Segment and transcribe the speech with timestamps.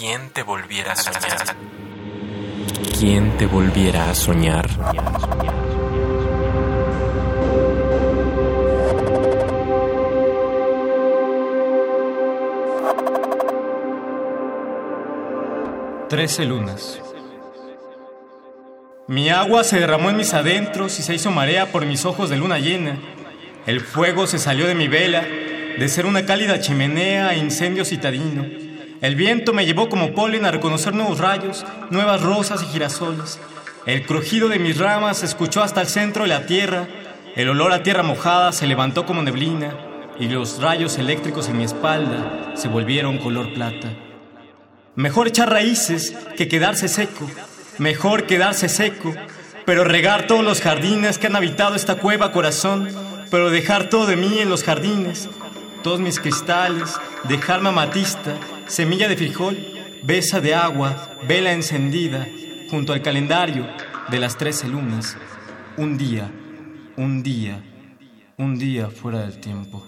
[0.00, 1.56] ¿Quién te volviera a soñar?
[2.98, 4.66] ¿Quién te volviera a soñar?
[16.08, 17.02] Trece lunas.
[19.06, 22.38] Mi agua se derramó en mis adentros y se hizo marea por mis ojos de
[22.38, 22.98] luna llena.
[23.66, 25.20] El fuego se salió de mi vela,
[25.78, 28.69] de ser una cálida chimenea a incendio citadino.
[29.00, 33.38] El viento me llevó como polen a reconocer nuevos rayos, nuevas rosas y girasoles.
[33.86, 36.86] El crujido de mis ramas se escuchó hasta el centro de la tierra.
[37.34, 39.74] El olor a tierra mojada se levantó como neblina
[40.18, 43.88] y los rayos eléctricos en mi espalda se volvieron color plata.
[44.96, 47.26] Mejor echar raíces que quedarse seco.
[47.78, 49.14] Mejor quedarse seco,
[49.64, 52.90] pero regar todos los jardines que han habitado esta cueva corazón,
[53.30, 55.30] pero dejar todo de mí en los jardines,
[55.82, 58.34] todos mis cristales, dejarme amatista,
[58.70, 59.58] semilla de frijol,
[60.04, 62.28] besa de agua, vela encendida,
[62.70, 63.66] junto al calendario
[64.10, 65.16] de las trece lunas.
[65.76, 66.30] Un día,
[66.96, 67.62] un día,
[68.38, 69.84] un día fuera del tiempo.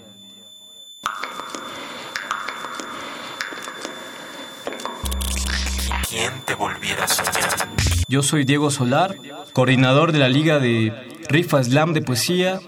[6.09, 7.69] ¿Quién te volviera a soñar?
[8.09, 9.17] Yo soy Diego Solar,
[9.53, 10.93] coordinador de la Liga de
[11.29, 12.59] Rifa Slam de Poesía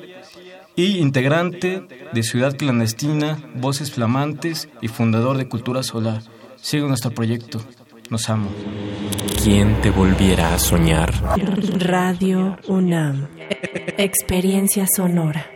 [0.77, 6.23] y integrante de Ciudad Clandestina, Voces Flamantes y fundador de Cultura Solar.
[6.57, 7.61] Sigue nuestro proyecto.
[8.11, 8.51] Nos amo.
[9.43, 11.13] ¿Quién te volviera a soñar?
[11.79, 13.29] Radio UNAM.
[13.97, 15.54] Experiencia sonora.